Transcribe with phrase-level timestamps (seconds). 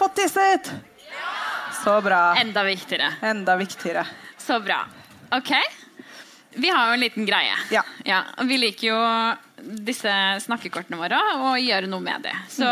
[0.00, 0.72] fått tisset?
[1.84, 2.34] Så bra.
[2.40, 3.12] Enda viktigere.
[3.22, 4.06] Enda viktigere.
[4.38, 4.86] Så bra.
[5.30, 5.52] Ok.
[6.50, 7.56] Vi har jo en liten greie.
[7.70, 7.82] Ja.
[8.04, 9.00] ja Vi liker jo
[9.60, 10.12] disse
[10.44, 12.34] snakkekortene våre og gjøre noe med det.
[12.48, 12.68] Så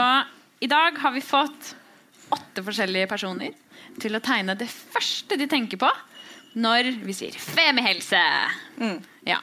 [0.61, 1.75] i dag har vi fått
[2.35, 3.53] åtte forskjellige personer
[4.01, 5.93] til å tegne det første de tenker på
[6.59, 8.21] når vi sier femihelse.
[9.29, 9.39] Ja.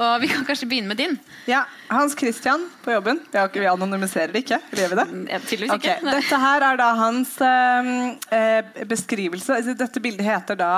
[0.00, 1.16] Og vi kan kanskje begynne med din.
[1.48, 3.22] Ja, Hans Christian på jobben.
[3.30, 4.58] Vi, har ikke, vi anonymiserer det ikke.
[4.76, 5.06] Gjør vi det?
[5.32, 6.16] Ja, Tydeligvis Ok, ikke.
[6.18, 7.92] Dette her er da hans eh,
[8.36, 9.60] eh, beskrivelse.
[9.60, 10.72] Altså, Dette bildet heter da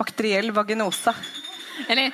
[0.00, 1.14] bakteriell vaginose.
[1.86, 2.10] Eller,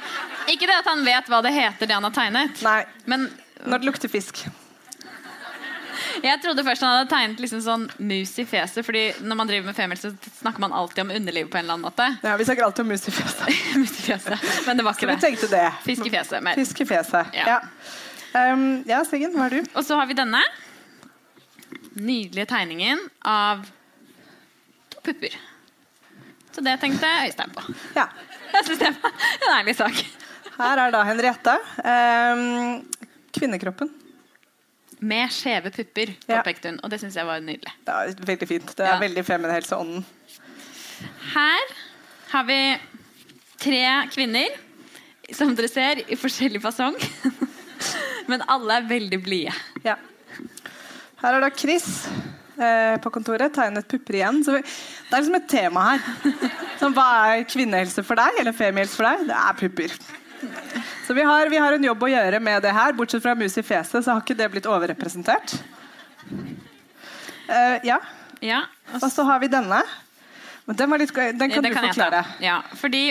[0.53, 2.61] ikke det at han vet hva det heter, det han har tegnet.
[2.67, 3.31] Nei, Men
[3.65, 4.45] når det lukter fisk.
[6.23, 8.85] Jeg trodde først han hadde tegnet liksom sånn mus i fjeset.
[8.87, 11.75] Fordi når man driver med femmelse, så snakker man alltid om underlivet på en eller
[11.79, 12.07] annen måte.
[12.23, 13.49] Ja, Vi snakker alltid om mus i fjeset.
[13.81, 14.45] mus i fjeset.
[14.67, 15.07] Men det var Så det.
[15.07, 15.21] vi det.
[15.27, 15.65] tenkte det.
[15.85, 16.43] Fisk i fjeset.
[16.47, 16.55] Mer.
[16.61, 17.35] Fisk i fjeset.
[17.35, 17.49] Ja.
[17.55, 18.53] Ja.
[18.53, 19.73] Um, ja, Siggen, hva er du?
[19.79, 20.41] Og så har vi denne
[21.95, 23.63] nydelige tegningen av
[24.91, 25.37] to pupper.
[26.55, 27.63] Så det tenkte Øystein på.
[27.99, 28.09] Ja.
[28.55, 30.01] Jeg syns det var en ærlig sak.
[30.55, 31.55] Her er da Henriette.
[31.83, 32.83] Um,
[33.35, 33.91] kvinnekroppen.
[35.05, 36.79] Med skjeve pupper, påpekte hun.
[36.85, 37.73] Og det syns jeg var nydelig.
[37.85, 38.71] Det er veldig fint.
[38.79, 39.01] Det er Ja.
[39.03, 40.05] veldig feminhelseånden.
[41.35, 41.75] Her
[42.31, 42.59] har vi
[43.61, 43.83] tre
[44.15, 44.55] kvinner,
[45.33, 46.97] som dere ser, i forskjellig fasong.
[48.31, 49.53] Men alle er veldig blide.
[49.85, 49.97] Ja.
[51.21, 51.87] Her er da Chris
[52.57, 53.53] eh, på kontoret.
[53.57, 54.41] Tegnet pupper igjen.
[54.45, 56.01] Så vi, det er liksom et tema her.
[56.81, 58.41] Som hva er kvinnehelse for deg?
[58.41, 59.27] Eller femihelse for deg?
[59.29, 59.99] Det er pupper.
[61.07, 62.95] Så vi har, vi har en jobb å gjøre med det her.
[62.97, 65.57] Bortsett fra mus i fjeset, så har ikke det blitt overrepresentert.
[67.49, 68.01] Uh, ja.
[68.45, 68.65] Ja,
[69.01, 69.81] og så har vi denne.
[70.65, 72.25] Men den, var litt, den kan ja, du kan jeg forklare.
[72.45, 73.07] Ja, fordi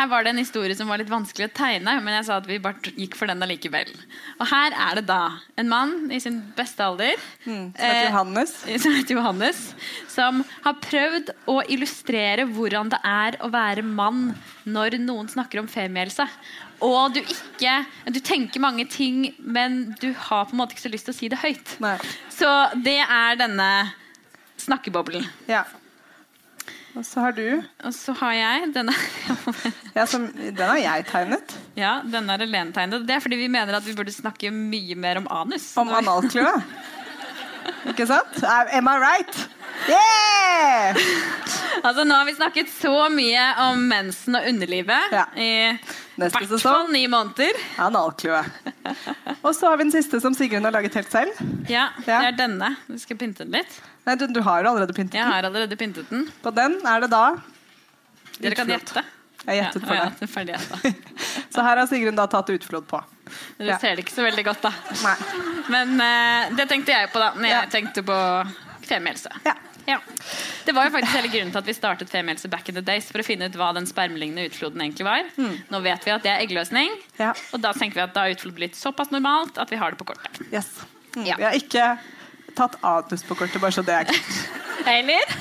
[0.00, 2.48] her var det en historie som var litt vanskelig å tegne, men jeg sa at
[2.48, 3.90] vi bare gikk for den allikevel.
[4.38, 5.20] Og her er det da
[5.60, 8.54] en mann i sin beste alder Mm, som heter eh, Johannes.
[8.84, 9.60] som heter Johannes,
[10.08, 14.32] som har prøvd å illustrere hvordan det er å være mann
[14.68, 16.26] når noen snakker om femihelse.
[16.80, 17.74] Og du ikke
[18.08, 21.18] Du tenker mange ting, men du har på en måte ikke så lyst til å
[21.18, 21.76] si det høyt.
[21.82, 21.96] Nei.
[22.32, 22.48] Så
[22.80, 23.68] det er denne
[24.60, 25.26] snakkeboblen.
[25.48, 25.64] Ja.
[26.98, 27.44] Og så har du
[27.86, 28.94] Og så har jeg denne
[29.98, 31.54] ja, som, Den har jeg tegnet.
[31.78, 33.06] Ja, denne er Helene tegnet.
[33.06, 35.70] Det er fordi vi mener at vi burde snakke mye mer om anus.
[35.78, 36.58] Om analkløe.
[37.92, 38.42] Ikke sant?
[38.44, 39.40] Am I right?
[39.88, 40.98] Yeah!
[41.80, 45.24] Altså, nå har vi snakket så mye om mensen og underlivet Ja.
[46.20, 46.90] Neste hvert sesong.
[46.92, 47.56] ni måneder.
[47.80, 48.42] Analkløe.
[49.42, 51.38] Og så har vi den siste som Sigrun har laget helt selv.
[51.70, 52.20] Ja, Ja.
[52.20, 52.74] det er denne.
[52.88, 53.78] Vi skal pynte den litt.
[54.06, 55.32] Nei, du, du har jo allerede pyntet Jeg den.
[55.32, 56.26] har allerede pyntet den.
[56.44, 57.24] På den er det da
[58.40, 59.02] Dere kan gjette.
[59.46, 60.28] Jeg gjettet for deg.
[60.28, 60.94] ferdig.
[61.54, 63.00] Så her har Sigrun da tatt utflod på.
[63.58, 63.78] Dere Ja.
[63.80, 64.72] ser det ikke så veldig godt, da.
[65.04, 65.16] Nei.
[65.72, 68.16] Men uh, det tenkte jeg på da når jeg tenkte på
[68.88, 69.30] femihelse.
[69.46, 69.54] Ja.
[69.90, 69.98] Ja.
[70.64, 73.08] Det var jo faktisk hele grunnen til at vi startet femihelse back in the days.
[73.10, 75.26] For å finne ut hva den spermelignende utfloden egentlig var.
[75.72, 76.94] Nå vet vi at det er eggløsning.
[76.94, 77.18] Mm.
[77.24, 77.32] Ja.
[77.56, 80.00] Og da tenker vi at da har utflod blitt såpass normalt at vi har det
[80.00, 80.42] på kortet.
[80.52, 80.72] Yes.
[81.16, 81.26] Mm.
[81.26, 81.38] Ja.
[81.40, 81.88] Vi har ikke
[82.58, 84.38] tatt anus på kortet, bare så det er klart.
[84.98, 85.34] Eller?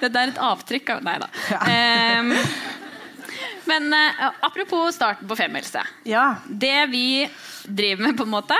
[0.00, 1.28] Dette er et avtrykk av Nei da.
[1.52, 1.60] Ja.
[2.20, 2.32] Um,
[3.66, 5.82] men uh, apropos starten på femihelse.
[6.08, 6.26] Ja.
[6.48, 7.26] Det vi
[7.66, 8.58] driver med, på en måte,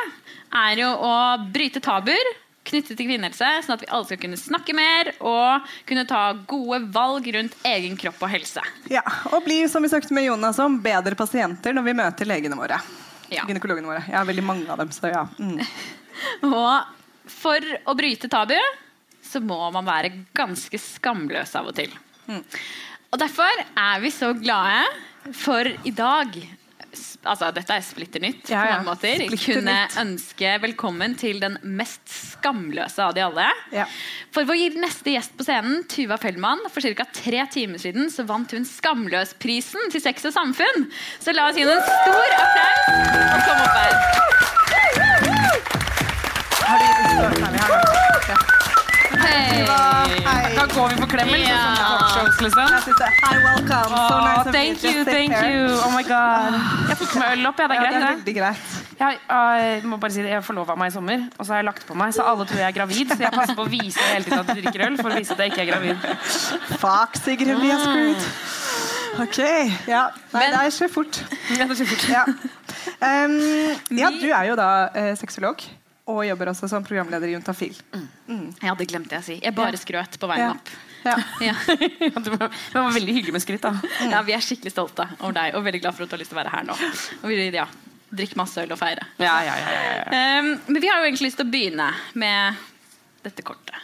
[0.56, 1.14] er jo å
[1.52, 2.32] bryte tabuer
[2.66, 6.82] knyttet til kvinnehelse, sånn at vi alle skal kunne snakke mer og kunne ta gode
[6.94, 8.64] valg rundt egen kropp og helse.
[8.92, 9.04] ja.
[9.32, 12.80] Og bli, som vi snakket med Jonas om, bedre pasienter når vi møter legene våre.
[13.32, 13.46] Ja.
[13.48, 14.02] Gynekologene våre.
[14.06, 15.24] Jeg har veldig mange av dem, så ja.
[15.38, 15.62] Mm.
[16.50, 18.58] Og for å bryte tabu
[19.26, 21.90] så må man være ganske skamløs av og til.
[23.10, 26.36] Og derfor er vi så glade for i dag
[27.26, 28.76] Altså, dette er splitter nytt Ja, på ja.
[28.78, 29.14] mange måter.
[29.26, 29.96] Splitter Kunne nytt.
[30.02, 33.48] ønske velkommen til den mest skamløse av de alle.
[33.74, 33.84] Ja.
[34.34, 37.04] For vår neste gjest på scenen, Tuva Fellmann, for ca.
[37.16, 40.86] tre timer siden så vant hun Skamløsprisen til Sex og Samfunn.
[41.20, 42.86] Så la oss gi henne en stor applaus
[43.34, 43.92] og komme opp her.
[46.66, 48.75] Har du
[50.76, 51.56] Går vi på klem, eller Ja.
[51.56, 52.68] sånn talkshows, liksom.
[52.68, 53.12] Jeg.
[53.22, 53.96] Hi, welcome.
[54.08, 55.04] So nice of thank you.
[55.04, 55.62] thank you.
[55.86, 56.52] Oh my god.
[56.90, 57.66] Jeg tok med øl opp, ja.
[57.68, 58.16] Det er Ja, det er greit, det.
[58.16, 58.58] veldig greit.
[59.00, 61.64] Jeg, uh, må bare si det, jeg forlova meg i sommer, og så har jeg
[61.64, 63.08] lagt på meg, så alle tror jeg er gravid.
[63.08, 65.32] Så jeg passer på å vise hele tiden at jeg drikker øl, for å vise
[65.32, 65.96] at jeg ikke er gravid.
[66.84, 68.22] Fuck, Sigrid, vi er screwed.
[69.24, 69.38] Ok,
[69.88, 70.04] ja.
[70.32, 71.24] Nei, det er så fort.
[71.56, 72.08] Ja, det skjer fort.
[72.08, 72.24] Ja.
[73.24, 73.40] Um,
[73.96, 75.56] ja, du er jo da uh, sexolog
[76.06, 77.74] og jobber også som programleder i Juntafil.
[78.62, 79.36] Ja, det glemte jeg å si.
[79.42, 80.52] Jeg bare skrøt på veien Ja.
[80.54, 80.68] opp.
[81.06, 81.16] Ja.
[81.46, 81.52] Ja.
[82.00, 83.72] Ja, det, var, det var veldig hyggelig med skryt, da.
[84.10, 86.32] ja, Vi er skikkelig stolte over deg og veldig glad for at du har lyst
[86.32, 86.74] til å være her nå.
[87.22, 87.66] Og vi, ja.
[88.22, 89.06] drikke masse øl og feire.
[89.22, 90.40] Ja, ja, ja, ja, ja.
[90.40, 92.64] Um, men vi har jo egentlig lyst til å begynne med
[93.26, 93.78] dette kortet.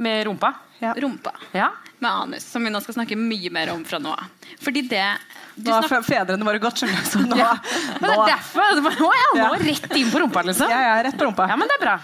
[0.00, 0.52] Med rumpa?
[0.80, 0.94] Ja.
[0.96, 1.32] Rumpa.
[1.56, 1.70] Ja.
[1.98, 4.48] Med anus, som vi nå skal snakke mye mer om fra nå av.
[4.60, 5.04] Fordi det
[5.56, 7.08] Nå har fedrene våre gått, skjønner du.
[7.08, 7.54] Så nå, Ja.
[8.00, 8.80] Men det er derfor.
[9.00, 10.70] nå er Å ja, rett inn på rumpa, liksom.
[10.70, 11.48] Ja, er rett på rumpa.
[11.48, 11.96] Ja, men det er bra.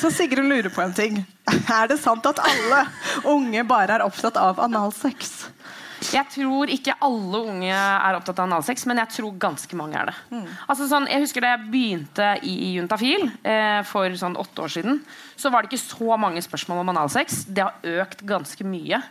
[0.00, 1.22] Så Sigrun lurer på en ting.
[1.50, 2.84] Er det sant at alle
[3.28, 5.48] unge bare er opptatt av analsex?
[6.10, 10.08] Jeg tror ikke alle unge er opptatt av analsex, men jeg tror ganske mange er
[10.08, 10.14] det.
[10.70, 14.72] Altså sånn, jeg husker Da jeg begynte i, i Juntafil eh, for sånn åtte år
[14.72, 15.02] siden,
[15.36, 17.42] så var det ikke så mange spørsmål om analsex.
[17.52, 19.02] Det har økt ganske mye.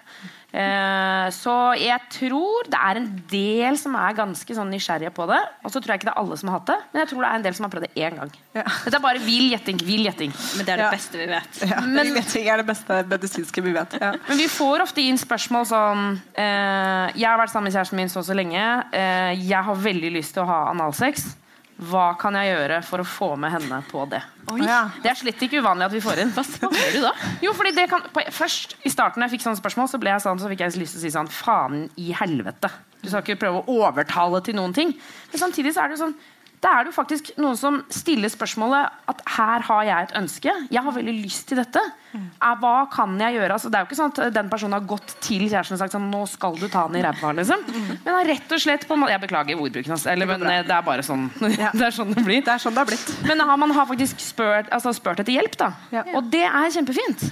[0.52, 5.38] Eh, så jeg tror det er en del som er ganske sånn nysgjerrige på det.
[5.64, 7.22] Og så tror jeg ikke det er alle som har hatt det, men jeg tror
[7.22, 8.32] det er en del som har prøvd det én gang.
[8.58, 8.64] Ja.
[8.86, 9.82] Dette er bare vill gjetting.
[9.86, 10.34] Vill gjetting.
[10.58, 10.92] Men det er det Ja.
[10.96, 11.62] beste vi vet.
[11.70, 13.94] Ja, Men- gjetting er det beste medisinske vi vet.
[14.02, 14.12] Ja.
[14.28, 18.10] Men vi får ofte inn spørsmål sånn eh, Jeg har vært sammen med kjæresten min
[18.10, 18.66] så og så lenge.
[18.94, 21.36] Eh, jeg har veldig lyst til å ha analsex.
[21.80, 24.20] Hva kan jeg gjøre for å få med henne på det?
[24.52, 24.82] Oi, Ja.
[25.00, 26.34] Det er slett ikke uvanlig at vi får inn.
[26.36, 27.14] Hva svarer du da?
[27.46, 30.26] Jo, fordi det kan, på, først I starten jeg fikk sånne spørsmål, så ble jeg
[30.26, 32.72] sånn, så fikk jeg lyst til å si sånn Faen i helvete.
[33.00, 34.92] Du skal ikke prøve å overtale til noen ting.
[35.32, 36.18] Men samtidig så er det jo sånn
[36.60, 40.56] da er det jo faktisk noen som stiller spørsmålet at her har jeg et ønske.
[40.76, 41.80] Jeg har veldig lyst til dette.
[42.12, 43.56] Er, hva kan jeg gjøre?
[43.56, 45.96] Altså, det er jo ikke sånn at den personen har gått til kjæresten og sagt
[45.96, 47.32] sånn, nå skal du ta den i ræva.
[47.38, 47.64] Liksom.
[48.04, 50.12] Men har rett og slett på en måte Jeg beklager ordbruken, altså.
[50.12, 51.30] Eller, men eh, det er bare sånn
[51.64, 51.72] Ja.
[51.72, 52.44] det er sånn det blir.
[52.44, 53.14] Det er sånn det har blitt.
[53.30, 55.72] Men har, man har faktisk spurt, altså, spurt etter hjelp, da.
[55.96, 56.04] Ja.
[56.20, 57.30] Og det er kjempefint.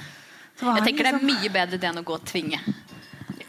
[0.58, 2.64] Jeg tenker det er mye bedre det enn å gå og tvinge.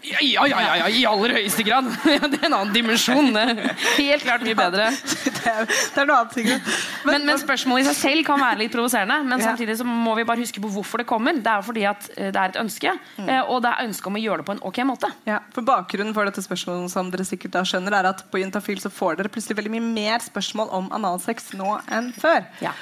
[0.06, 1.88] Ja, ja, ja, ja, i aller høyeste grad.
[2.04, 3.34] Det er en annen dimensjon.
[3.34, 4.88] Helt klart mye bedre.
[5.24, 6.62] det, er, det er noe annet, Sigrun.
[7.08, 9.18] Men, men spørsmålet i seg selv kan være litt provoserende.
[9.28, 11.36] Men samtidig så må vi bare huske på hvorfor det kommer.
[11.42, 14.20] Det er fordi at eh, det er et ønske, eh, og det er ønske om
[14.20, 15.12] å gjøre det på en ok måte.
[15.28, 18.80] Ja, for Bakgrunnen for dette spørsmålet som dere sikkert da skjønner, er at på Juntafil
[18.82, 22.46] så får dere plutselig veldig mye mer spørsmål om analsex nå enn før.
[22.64, 22.76] Ja.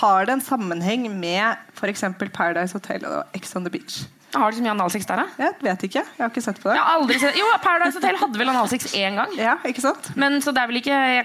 [0.00, 2.04] Har det en sammenheng med f.eks.
[2.36, 4.02] Paradise Hotel og Ex on the Beach?
[4.34, 5.44] Har du så mye analsex der, da?
[5.44, 6.02] Jeg vet ikke.
[6.06, 6.76] Jeg har ikke sett på det.
[6.78, 9.32] Jeg har aldri sett Jo, Paradise Hotel hadde vel analsex én gang.
[9.38, 10.10] Ja, ikke sant?
[10.20, 11.24] Men så det er vel ikke Jeg,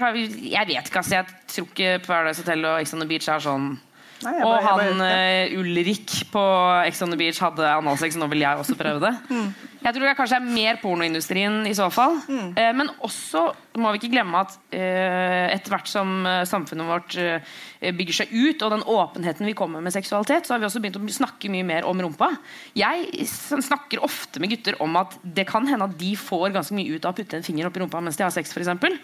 [0.51, 1.19] jeg vet ikke, altså.
[1.19, 3.75] Jeg tror ikke Paradise Hotel og Ex on the Beach er sånn
[4.23, 5.59] Nei, jeg Og bare- han bare- ja.
[5.59, 6.43] Ulrik på
[6.87, 8.15] Ex on the Beach hadde analsex.
[8.15, 9.15] Nå vil jeg også prøve det.
[9.35, 9.53] Mm.
[9.85, 12.15] Jeg tror det kanskje er mer pornoindustrien i så fall.
[12.57, 17.13] Eh, men også må vi ikke glemme at eh, etter hvert som eh, samfunnet vårt
[17.21, 20.81] eh, bygger seg ut, og den åpenheten vi kommer med seksualitet, så har vi også
[20.81, 22.31] begynt å snakke mye mer om rumpa.
[22.73, 26.95] Jeg snakker ofte med gutter om at det kan hende at de får ganske mye
[26.97, 28.55] ut av å putte en finger opp i rumpa mens de har sex.
[28.57, 28.97] For eksempel.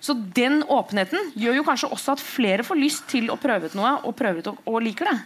[0.00, 3.74] Så den åpenheten gjør jo kanskje også at flere får lyst til å prøve ut
[3.78, 5.16] noe, og prøver ut og, og liker det.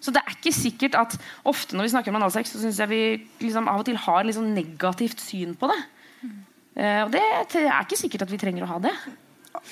[0.00, 2.92] Så det er ikke sikkert at ofte når vi snakker om analsex, så syns jeg
[2.92, 3.02] vi
[3.44, 5.78] liksom av og til har sånn negativt syn på det.
[6.76, 8.92] Eh, og det er ikke sikkert at vi trenger å ha det.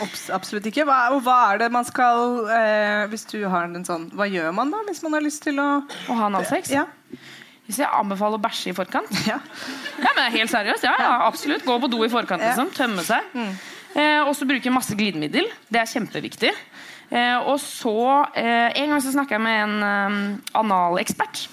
[0.01, 0.87] Obs absolutt ikke.
[0.89, 4.55] Hva, og hva er det man skal eh, Hvis du har en sånn Hva gjør
[4.57, 6.73] man da hvis man har lyst til å Å ha analsex.
[6.73, 6.87] Ja.
[7.69, 9.37] Hvis jeg anbefaler å bæsje i forkant ja.
[10.01, 10.85] Ja, men Helt seriøst.
[10.89, 11.65] Ja, ja, absolutt.
[11.69, 12.43] Gå på do i forkant.
[12.45, 12.73] Liksom.
[12.77, 13.29] Tømme seg.
[13.95, 15.47] Eh, og så bruker jeg masse glidemiddel.
[15.71, 16.53] Det er kjempeviktig.
[17.15, 17.93] Eh, og så
[18.35, 21.45] eh, En gang så snakka jeg med en eh, analekspert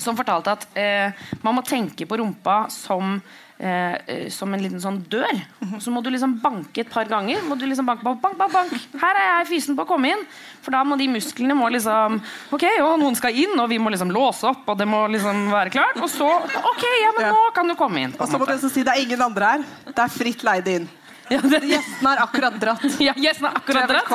[0.00, 1.12] som fortalte at eh,
[1.44, 3.18] man må tenke på rumpa som
[3.60, 5.42] eh, som en liten sånn dør.
[5.84, 7.42] Så må du liksom banke et par ganger.
[7.44, 8.72] Må du liksom banke, bank, bank, bank, bank.
[9.02, 10.22] Her er jeg fysen på å komme inn.
[10.64, 12.16] For da må de musklene må liksom
[12.56, 15.50] Ok, og noen skal inn, og vi må liksom låse opp, og det må liksom
[15.52, 16.00] være klart.
[16.00, 18.16] Og så Ok, ja, men nå kan du komme inn.
[18.16, 19.68] Og så må du si det er ingen andre her.
[19.92, 20.88] Det er fritt leide inn.
[21.30, 22.86] Ja, det, Gjestene har akkurat dratt.
[23.06, 24.08] ja, gjesten er akkurat dratt.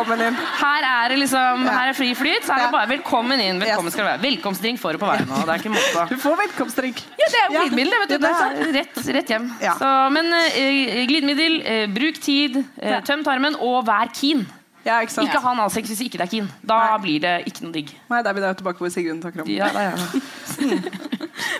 [0.59, 1.63] Her er det liksom.
[1.69, 2.43] Her er fri flyt.
[2.43, 3.61] Så er det bare velkommen inn.
[3.63, 4.21] Velkommen skal du være.
[4.25, 5.29] Velkomstdrink får du på veien.
[5.29, 5.39] nå.
[5.47, 6.03] det er ikke måte.
[6.11, 6.99] Du får velkomstdrink.
[7.15, 7.95] Ja, det er jo glidemiddel.
[7.95, 8.27] det, Vet du.
[8.27, 9.47] det er Det rett, rett hjem.
[9.79, 14.45] Så, men uh, glidemiddel, uh, bruk tid, uh, tøm tarmen, og vær keen.
[14.85, 15.23] Ja, ikke?
[15.25, 16.49] Ikke ha analsex hvis ikke det er keen.
[16.61, 16.97] Da Nei.
[17.01, 17.95] blir det ikke noe digg.
[18.11, 19.49] Nei, da er vi tilbake hvor Sigrun snakker om.
[19.49, 21.13] Ja, det er det.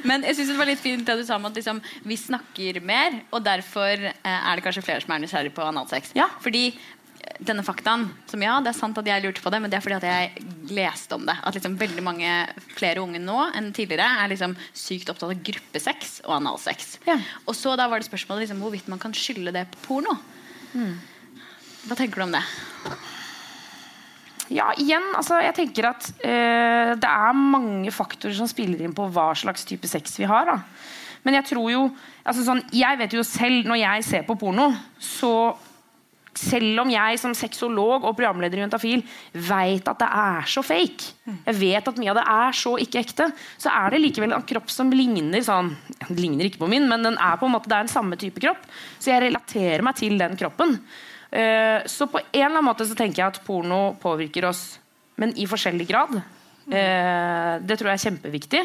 [0.05, 2.81] Men jeg synes det var litt fint det du sa om at liksom, vi snakker
[2.85, 6.13] mer, og derfor eh, er det kanskje flere som er nysgjerrig på analsex.
[6.17, 6.27] Ja.
[6.43, 9.73] Fordi eh, denne faktaen, som ja, det er sant at jeg lurte på det, men
[9.73, 10.45] det er fordi at jeg
[10.77, 11.37] leste om det.
[11.41, 12.35] At liksom veldig mange
[12.75, 16.95] flere unge nå enn tidligere er liksom sykt opptatt av gruppesex og analsex.
[17.09, 17.17] Ja.
[17.45, 20.17] Og så da var det spørsmålet liksom, hvorvidt man kan skylde det på porno.
[20.75, 20.95] Mm.
[21.85, 22.45] Hva tenker du om det?
[24.53, 29.07] Ja, igjen, altså, jeg tenker at eh, det er mange faktorer som spiller inn på
[29.13, 30.51] hva slags type sex vi har.
[30.51, 30.59] Da.
[31.25, 31.85] Men jeg tror jo
[32.25, 34.69] altså sånn, Jeg vet jo selv, når jeg ser på porno,
[35.01, 35.55] så
[36.35, 41.13] selv om jeg som sexolog og programleder i Juntafil vet at det er så fake,
[41.31, 44.45] jeg vet at mye av det er så ikke ekte, så er det likevel en
[44.47, 45.71] kropp som ligner sånn
[46.09, 48.19] Den ligner ikke på min, men den er på en måte, det er en samme
[48.19, 48.67] type kropp.
[48.99, 50.75] Så jeg relaterer meg til den kroppen.
[51.35, 54.77] Eh, så på en eller annen måte så tenker jeg at porno påvirker oss,
[55.19, 56.15] men i forskjellig grad.
[56.65, 58.63] Eh, det tror jeg er kjempeviktig.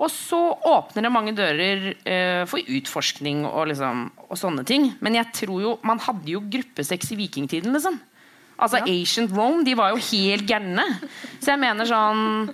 [0.00, 4.94] Og så åpner det mange dører eh, for utforskning og, liksom, og sånne ting.
[5.04, 7.98] Men jeg tror jo, man hadde jo gruppesex i vikingtiden, liksom.
[8.60, 10.84] Altså Ancient Rome, de var jo helt gærne.
[11.40, 12.50] Så jeg mener sånn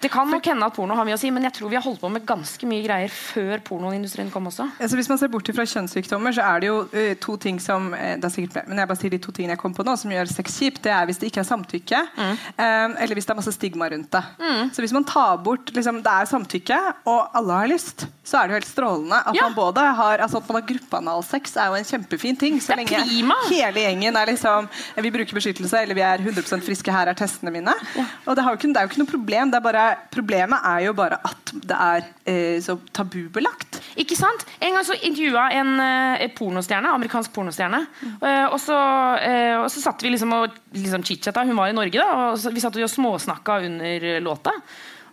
[0.00, 1.84] det kan nok hende at porno har mye å si, men jeg tror vi har
[1.84, 4.66] holdt på med ganske mye greier før pornoindustrien kom også.
[4.80, 7.90] Altså, hvis man ser bort fra kjønnssykdommer, så er det jo uh, to ting som
[7.92, 9.96] uh, det er sikkert men jeg bare sier de to tingene jeg kom på nå,
[10.00, 10.82] som gjør sex kjipt.
[10.84, 12.32] Det er hvis det ikke er samtykke, mm.
[12.56, 14.22] um, eller hvis det er masse stigma rundt det.
[14.40, 14.72] Mm.
[14.76, 16.78] Så hvis man tar bort liksom, Det er samtykke,
[17.10, 19.48] og alle har lyst, så er det jo helt strålende at ja.
[19.48, 22.60] man både har altså at man har gruppeanalsex, er jo en kjempefin ting.
[22.62, 23.36] Så lenge prima.
[23.50, 27.52] hele gjengen er liksom Vi bruker beskyttelse, eller vi er 100 friske, her er testene
[27.52, 27.74] mine.
[27.98, 28.06] Ja.
[28.26, 29.52] Og det, ikke, det er jo ikke noe problem.
[29.52, 33.80] det er bare problemet er jo bare at det er eh, så tabubelagt.
[34.00, 34.44] Ikke sant?
[34.62, 37.82] En gang så intervjua en eh, pornostjerne, amerikansk pornostjerne.
[38.00, 38.14] Mm.
[38.18, 38.78] Eh, og, så,
[39.24, 41.44] eh, og, så, satt vi liksom og liksom chit-chatta.
[41.48, 44.54] Hun var i Norge, da, og så, vi satt og småsnakka under låta.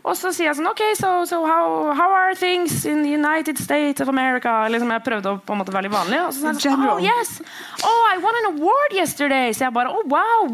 [0.08, 3.60] Og så sier jeg sånn OK, so, so how, how, are things in the United
[3.60, 4.54] States of America?
[4.72, 6.22] Liksom jeg prøvde å på en måte være litt vanlig.
[6.24, 7.42] Og så sier han sånn, oh yes,
[7.84, 9.52] oh I won an award yesterday.
[9.52, 10.48] Så jeg bare oh wow,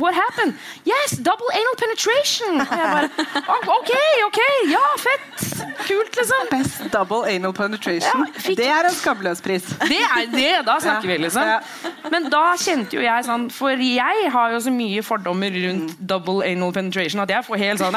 [0.00, 0.56] what happened?
[0.88, 2.64] Yes, double anal penetration.
[2.64, 3.92] Og jeg bare oh, OK,
[4.30, 4.40] OK,
[4.72, 5.44] ja, fett.
[5.84, 6.48] Kult, liksom.
[6.54, 8.24] Best double anal penetration.
[8.24, 8.56] Ja, fikk...
[8.62, 9.68] Det er en skamløs pris.
[9.84, 11.12] Det er det, da snakker ja.
[11.12, 11.52] vi, liksom.
[11.52, 11.92] Ja.
[12.12, 16.02] Men da kjente jo jeg sånn For jeg har jo så mye fordommer rundt mm.
[16.08, 17.96] double anal penetration at jeg får helt sånn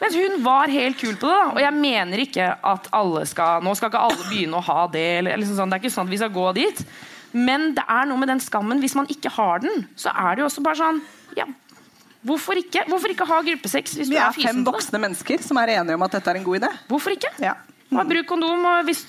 [0.00, 1.34] mens hun var helt kul på det.
[1.40, 4.86] da Og jeg mener ikke at alle skal Nå skal ikke alle begynne å ha
[4.92, 5.08] det.
[5.18, 6.84] Eller, eller sånn, det er ikke sånn at vi skal gå dit.
[7.34, 8.80] Men det er noe med den skammen.
[8.82, 11.02] Hvis man ikke har den, så er det jo også bare sånn
[11.38, 11.48] ja,
[12.24, 12.86] Hvorfor ikke?
[12.88, 13.98] Hvorfor ikke ha gruppesex?
[14.00, 16.62] vi er, er fem voksne mennesker som er enige om at dette er en god
[16.62, 16.70] idé.
[16.88, 17.28] Hvorfor ikke?
[17.42, 17.52] Ja.
[17.90, 18.00] Mm.
[18.08, 19.04] Bruk kondom og hvis,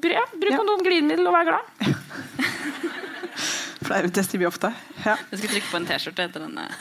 [0.00, 0.60] ja, bruk ja.
[0.62, 1.66] kondom, glidemiddel og vær glad.
[3.86, 4.72] Flaue tester vi ofte.
[5.04, 5.16] Ja.
[5.30, 6.64] Jeg skal trykke på en T-skjorte etter denne.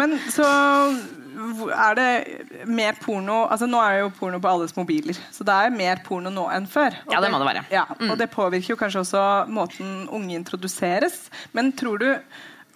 [0.00, 0.46] Men så
[1.72, 5.54] er det mer porno altså Nå er det jo porno på alles mobiler, så det
[5.54, 6.96] er mer porno nå enn før.
[7.06, 7.64] Og ja, det må det være.
[7.72, 8.16] Ja, og mm.
[8.20, 11.26] det påvirker jo kanskje også måten unge introduseres.
[11.56, 12.08] Men tror du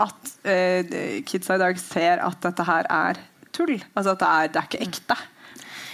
[0.03, 3.23] at eh, kidsa i dag ser at dette her er
[3.57, 3.79] tull?
[3.95, 5.19] Altså at det er, det er ikke ekte?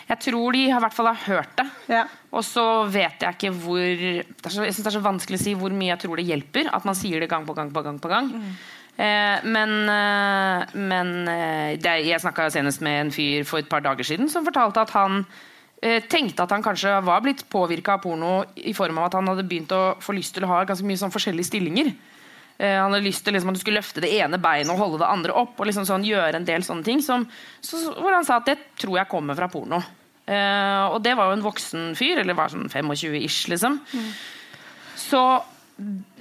[0.09, 1.67] Jeg tror de har, i hvert fall har hørt det.
[1.93, 2.05] Ja.
[2.33, 5.45] Og så vet jeg ikke hvor det så, Jeg synes det er så vanskelig å
[5.45, 7.85] si hvor mye jeg tror det hjelper at man sier det gang på gang på
[7.85, 8.01] gang.
[8.03, 8.31] på gang.
[8.33, 8.53] Mm.
[8.93, 13.85] Eh, men, eh, men eh, det, jeg snakka senest med en fyr for et par
[13.85, 15.23] dager siden som fortalte at han
[15.81, 19.33] eh, tenkte at han kanskje var blitt påvirka av porno i form av at han
[19.33, 21.95] hadde begynt å få lyst til å ha ganske mye sånn forskjellige stillinger.
[22.59, 25.01] Eh, han hadde lyst til liksom, at du skulle løfte det ene beinet og holde
[25.03, 25.57] det andre opp.
[25.59, 27.27] og liksom sånn, gjøre en del sånne ting som,
[27.61, 29.83] så, Hvor han sa at det tror jeg kommer fra porno.
[30.23, 33.81] Uh, og det var jo en voksen fyr, eller var sånn 25-ish, liksom.
[33.91, 34.13] Mm.
[35.03, 35.23] Så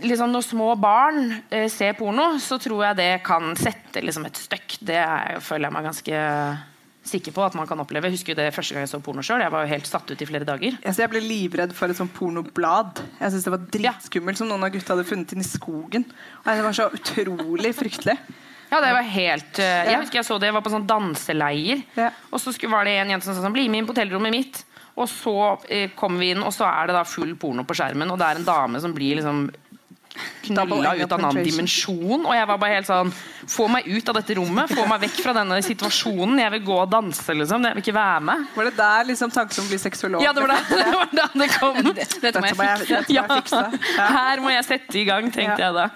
[0.02, 4.42] liksom, når små barn uh, ser porno, så tror jeg det kan sette liksom, et
[4.42, 4.80] støkk.
[4.90, 6.24] Det er, føler jeg meg ganske
[7.03, 8.10] sikker på at man kan oppleve.
[8.10, 9.41] Jeg husker det første gang jeg så porno sjøl.
[9.41, 10.77] Jeg var jo helt satt ut i flere dager.
[10.77, 13.01] Jeg, jeg ble livredd for et sånt pornoblad.
[13.20, 14.41] Jeg synes Det var dritskummelt, ja.
[14.43, 16.05] som noen av gutta hadde funnet inn i skogen.
[16.43, 18.17] Og Det var så utrolig fryktelig.
[18.72, 21.81] Ja, det var helt uh, Jeg husker jeg så det, jeg var på sånn danseleir.
[21.98, 22.12] Ja.
[22.31, 24.62] Og så var det en jente som sa sånn, bli med inn på hotellrommet mitt.
[25.00, 25.36] Og så
[25.72, 28.12] eh, kommer vi inn, og så er det da full porno på skjermen.
[28.12, 29.46] Og det er en dame som blir liksom
[30.48, 32.26] knulla ut av en annen dimensjon.
[32.26, 33.14] Og jeg var bare helt sånn
[33.52, 36.38] Få meg ut av dette rommet, få meg vekk fra denne situasjonen.
[36.40, 37.66] Jeg vil gå og danse, liksom.
[37.66, 38.44] Jeg vil ikke være med.
[38.54, 40.24] Var det der liksom tanken om å bli sexolog?
[40.24, 41.80] Ja, det var, det, det var da det kom.
[42.22, 43.64] Dette må jeg fikse.
[43.98, 45.72] Ja, her må jeg sette i gang, tenkte ja.
[45.72, 45.88] jeg da.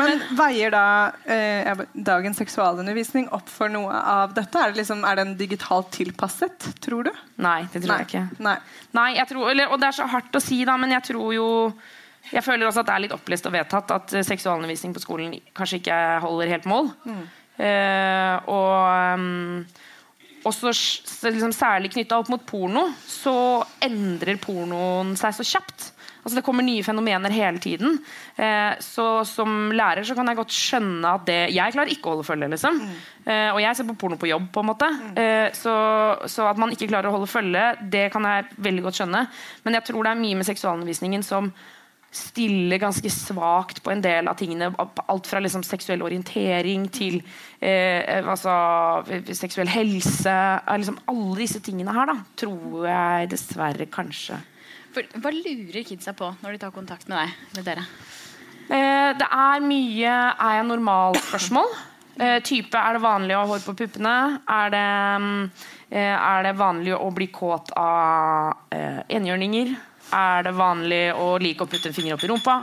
[0.00, 0.86] Men veier da
[1.28, 4.56] eh, dagens seksualundervisning opp for noe av dette?
[4.58, 7.12] Er, det liksom, er den digitalt tilpasset, tror du?
[7.44, 8.00] Nei, det tror Nei.
[8.02, 8.42] jeg ikke.
[8.44, 8.56] Nei.
[8.96, 11.32] Nei jeg tror, eller, og det er så hardt å si, da, men jeg tror
[11.36, 11.48] jo
[12.32, 15.36] jeg føler også at det er litt opplest og vedtatt at eh, seksualundervisning på skolen
[15.56, 16.90] kanskje ikke holder helt mål.
[17.08, 17.22] Mm.
[17.58, 19.62] Eh, og um,
[20.46, 20.72] også
[21.32, 23.34] liksom, særlig knytta opp mot porno, så
[23.84, 25.92] endrer pornoen seg så kjapt.
[26.18, 27.98] Altså Det kommer nye fenomener hele tiden.
[28.36, 32.16] Eh, så Som lærer så kan jeg godt skjønne at det Jeg klarer ikke å
[32.16, 32.50] holde følge.
[32.52, 32.98] liksom mm.
[33.24, 34.50] eh, Og jeg ser på porno på jobb.
[34.52, 35.16] på en måte mm.
[35.16, 35.74] eh, så,
[36.26, 39.26] så, at man ikke klarer å holde følge, det kan jeg veldig godt skjønne.
[39.64, 41.52] Men jeg tror det er mye med seksualundervisningen som
[42.10, 44.70] stiller ganske svakt på en del av tingene.
[44.78, 47.20] Alt fra liksom seksuell orientering til
[47.60, 48.54] eh, altså,
[49.36, 50.36] seksuell helse.
[50.68, 54.38] Liksom alle disse tingene her, da, tror jeg dessverre kanskje
[54.94, 57.36] For, Hva lurer kidsa på når de tar kontakt med deg?
[57.58, 57.84] Med dere?
[58.68, 61.70] Eh, det er mye 'er jeg normal?'-spørsmål.
[62.18, 64.40] Eh, type er det vanlig å ha hår på puppene?
[64.48, 65.50] Er det,
[65.90, 69.76] eh, er det vanlig å bli kåt av eh, enhjørninger?
[70.14, 72.60] Er det vanlig å like å putte en finger opp i rumpa?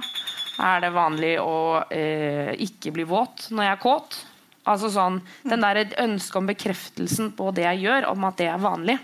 [0.65, 4.17] Er det vanlig å eh, ikke bli våt når jeg er kåt?
[4.65, 8.63] Altså sånn, Den der ønsket om bekreftelsen på det jeg gjør, om at det er
[8.63, 8.97] vanlig,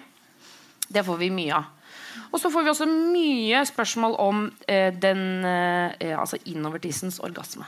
[0.89, 1.69] det får vi mye av.
[2.31, 7.67] Og så får vi også mye spørsmål om eh, den eh, altså innovertissens orgasme.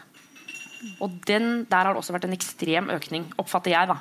[1.03, 3.92] Og den, der har det også vært en ekstrem økning, oppfatter jeg.
[3.92, 4.00] da.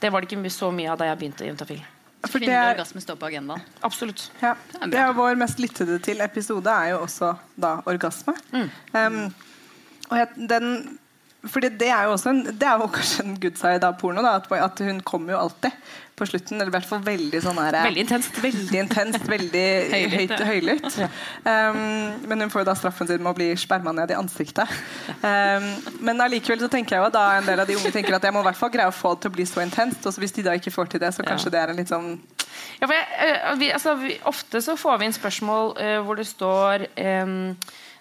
[0.00, 1.80] Det var det ikke så mye av da jeg begynte i Juntafil.
[2.26, 3.62] For det Kvinnelig er, orgasme står på agendaen.
[3.86, 4.26] Absolutt.
[4.42, 8.34] ja, er det er vår mest lyttede til episode er jo også da orgasme.
[8.92, 9.22] Um,
[10.10, 10.98] og jeg, den
[11.48, 14.20] fordi det er jo også en, det er jo kanskje en good side av porno.
[14.24, 15.72] Da, at, hun kommer jo alltid
[16.20, 16.58] på slutten.
[16.58, 18.40] Eller i hvert fall veldig sånn her Veldig intenst.
[18.44, 20.48] Veldig intenst, veldig Høylytt, høyt ja.
[20.50, 20.98] høylytt.
[21.46, 21.80] Um,
[22.28, 24.68] men hun får jo da straffen sin med å bli sperma ned i ansiktet.
[25.24, 25.70] Um,
[26.04, 28.36] men allikevel så tenker jeg jo da en del av de unge tenker at jeg
[28.36, 30.04] må i hvert fall greie å få det til å bli så intenst.
[30.04, 32.18] Og hvis de da ikke får til det, så kanskje det er en litt sånn
[32.82, 36.28] Ja, jeg, eh, vi, altså, vi, ofte så får vi inn spørsmål uh, hvor det
[36.28, 37.54] står ehm,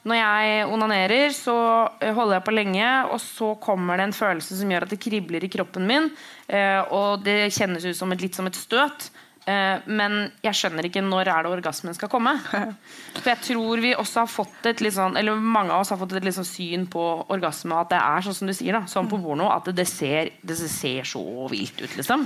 [0.08, 1.56] Når jeg onanerer, så
[2.00, 5.02] eh, holder jeg på lenge, og så kommer det en følelse som gjør at det
[5.04, 6.08] kribler i kroppen min,
[6.48, 9.10] eh, og det kjennes ut som et, litt som et støt.
[9.46, 12.36] Eh, men jeg skjønner ikke når er det orgasmen skal komme.
[13.20, 16.00] For jeg tror vi også har fått et litt sånn Eller mange av oss har
[16.00, 17.04] fått et litt sånn syn på
[17.34, 20.34] orgasme at det er sånn som du sier, da, som på porno, at det ser,
[20.42, 22.26] det ser så vilt ut, liksom.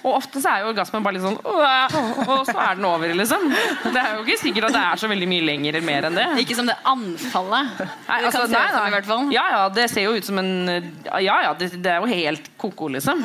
[0.00, 3.48] Og ofte så er jo orgasmen bare litt sånn Og så er den over, liksom.
[3.50, 6.18] Det er jo ikke sikkert at det er så veldig mye lenger eller mer enn
[6.18, 6.28] det.
[6.44, 7.72] Ikke som det anfallet.
[7.80, 9.32] Nei, det altså, kan nei, fall.
[9.34, 10.52] Ja, ja, det ser jo ut som en
[11.20, 13.24] Ja, ja, det, det er jo helt ko-ko, liksom.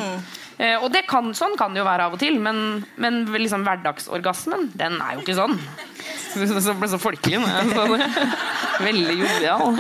[0.58, 4.70] Eh, og kan, sånn kan det jo være av og til, men, men liksom hverdagsorgasmen,
[4.80, 5.58] den er jo ikke sånn.
[6.36, 7.40] Så ble så folkelig.
[7.40, 8.04] nå, Sånn.
[8.86, 9.78] Veldig jovial.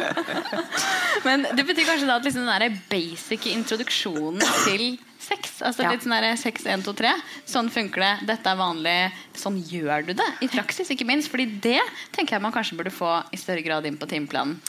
[1.25, 4.86] Men det betyr kanskje da at liksom den der basic introduksjonen til
[5.25, 5.91] sex altså Ja.
[5.91, 7.12] litt sånn der sex 1, 2, 3
[7.50, 10.89] Sånn funker det, dette er vanlig, sånn gjør du det i praksis.
[10.93, 11.82] ikke minst, fordi det
[12.15, 14.60] tenker jeg man kanskje burde få i større grad inn på timeplanen.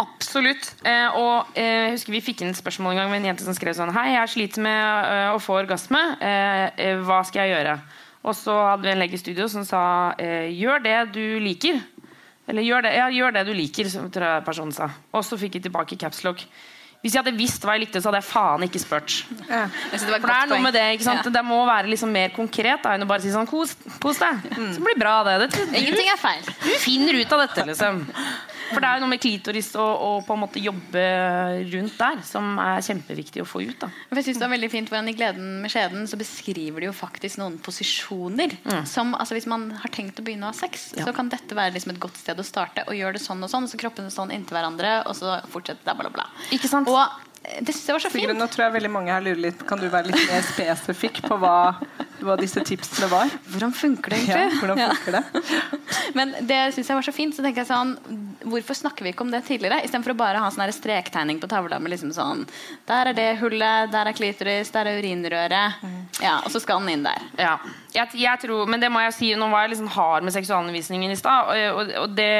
[0.00, 0.72] Absolutt.
[0.86, 3.54] Eh, og eh, jeg husker Vi fikk inn spørsmål en gang med en jente som
[3.56, 6.00] skrev sånn Hei, jeg sliter med ø, å få orgasme.
[6.20, 7.78] Eh, eh, hva skal jeg gjøre?
[8.24, 9.82] Og så hadde vi en lege i studio som sa
[10.20, 11.80] eh, gjør det du liker.
[12.50, 14.88] Eller gjør det, ja, gjør det du liker, som tror jeg personen sa.
[15.14, 16.42] Og så fikk vi tilbake capslock.
[17.00, 19.14] Hvis jeg hadde visst hva jeg likte, så hadde jeg faen ikke spurt.
[19.48, 19.62] ja.
[19.88, 21.24] Det For det er noe med det, ikke sant?
[21.24, 21.32] Ja.
[21.38, 24.42] Det må være liksom mer konkret da, enn å bare si sånn kos, kos deg.
[24.76, 25.38] Så blir bra, det.
[25.46, 26.44] det du, Ingenting er feil.
[26.60, 28.02] du finner ut av dette, liksom.
[28.70, 31.02] For det er jo noe med klitoris og, og på en måte jobbe
[31.72, 33.78] rundt der som er kjempeviktig å få ut.
[33.82, 33.88] da.
[34.14, 36.92] Jeg synes det var veldig fint hvordan I 'Gleden med skjeden' så beskriver de jo
[36.96, 38.56] faktisk noen posisjoner.
[38.86, 41.04] Som, altså Hvis man har tenkt å begynne å ha sex, Ja.
[41.04, 42.84] så kan dette være liksom et godt sted å starte.
[42.88, 45.96] Og gjøre det sånn og sånn, så kroppene sånn inntil hverandre, og så fortsetter det,
[45.96, 46.26] bla, bla, bla.
[46.52, 46.88] Ikke sant?
[46.88, 46.98] Og
[47.40, 48.32] det synes jeg var så fint.
[48.36, 51.38] nå tror jeg veldig mange her lurer litt Kan du være litt mer spesifikk på
[51.40, 51.72] hva,
[52.20, 53.32] hva disse tipsene var?
[53.48, 54.76] Hvordan funker det Ja, egentlig?
[54.76, 54.90] Ja.
[54.92, 55.70] funker det?
[56.18, 57.36] Men det synes jeg var så fint.
[57.36, 57.94] Så tenker jeg sånn
[58.44, 59.80] Hvorfor snakker vi ikke om det tidligere?
[59.86, 62.44] Istedenfor å bare ha sånn strektegning på tavla med liksom sånn
[62.88, 65.80] Der er det hullet, der er klitoris, der er urinrøret.
[66.20, 67.24] Ja, og så skal den inn der.
[67.40, 67.56] Ja.
[67.94, 71.12] Jeg, jeg tror, men det må jeg si, nå var jeg liksom hard med seksualundervisningen
[71.12, 71.48] i stad.
[71.48, 72.30] Og, og, og det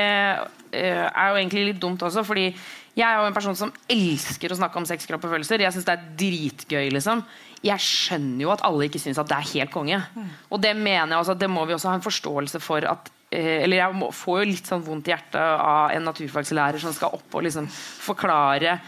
[0.76, 2.50] eh, er jo egentlig litt dumt også, fordi
[2.98, 5.62] jeg er jo en person som elsker å snakke om sex, kropp og følelser.
[5.62, 6.90] Jeg syns det er dritgøy.
[6.96, 7.22] liksom
[7.62, 10.00] Jeg skjønner jo at alle ikke syns at det er helt konge.
[10.50, 13.62] Og det mener jeg også det må vi også ha en forståelse for at eh,
[13.62, 17.38] Eller jeg får jo litt sånn vondt i hjertet av en naturfagslærer som skal opp
[17.38, 18.80] og liksom forklare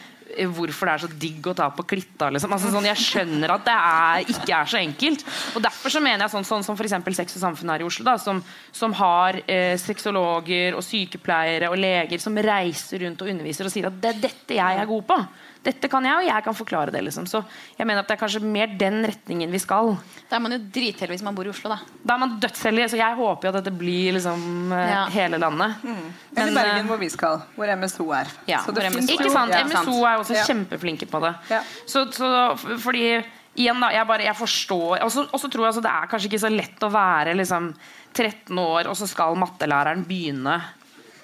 [0.55, 2.31] hvorfor det er så digg å ta på klitta.
[2.33, 2.53] Liksom.
[2.55, 5.25] Altså, sånn, jeg skjønner at det er, ikke er så enkelt.
[5.57, 8.07] Og Derfor så mener jeg sånn, sånn som eksempel Sex og Samfunn her i Oslo,
[8.07, 8.43] da, som,
[8.75, 13.89] som har eh, sexologer og sykepleiere og leger som reiser rundt og underviser og sier
[13.89, 15.19] at det er dette jeg er god på.
[15.63, 17.05] Dette kan jeg, og jeg kan forklare det.
[17.07, 17.27] liksom.
[17.31, 17.45] Så
[17.79, 19.93] jeg mener at det er kanskje mer den retningen vi skal.
[20.29, 21.77] Da er man jo dritheldig hvis man bor i Oslo, da.
[22.05, 25.05] Da er man dødsheldig, så jeg håper jo at dette blir liksom eh, Ja.
[25.15, 25.77] hele landet.
[25.85, 26.01] Mm.
[26.35, 27.43] Men, Bergen, eh, hvor vi skal.
[27.55, 28.27] Hvor MSO er.
[28.51, 29.55] Ja, Så det hvor MSO Ikke sant?
[29.55, 29.63] ja.
[29.65, 30.45] MSO er også Ja.
[30.51, 31.35] kjempeflinke på det.
[31.51, 31.63] Ja.
[31.87, 33.23] Så, så fordi
[33.55, 36.07] igjen da, jeg bare, jeg forstår Og så og så tror jeg altså, det er
[36.09, 37.75] kanskje ikke så lett å være liksom
[38.15, 40.59] 13 år, og så skal mattelæreren begynne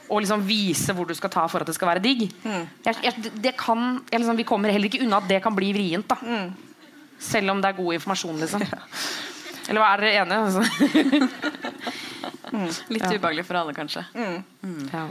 [0.09, 2.27] å liksom vise hvor du skal ta for at det skal være digg.
[2.44, 2.64] Mm.
[2.87, 5.73] Jeg, jeg, det kan, jeg liksom, vi kommer heller ikke unna at det kan bli
[5.77, 6.09] vrient.
[6.09, 6.49] da Mm.
[7.18, 8.62] Selv om det er god informasjon, liksom.
[9.68, 10.38] Eller hva er dere enige?
[10.47, 10.62] Altså?
[12.94, 14.05] Litt ubehagelig for alle, kanskje.
[14.14, 15.03] Ja.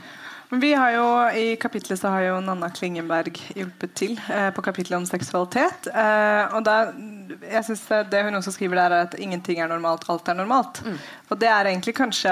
[0.49, 1.05] Men Vi har jo,
[1.35, 5.89] I kapitlet så har jo Nanna Klingenberg hjulpet til eh, på kapitlet om seksualitet.
[5.91, 6.77] Eh, og da,
[7.43, 10.39] jeg synes det, det hun også skriver der, er at ingenting er normalt, alt er
[10.39, 10.79] normalt.
[11.27, 12.31] Og det er egentlig kanskje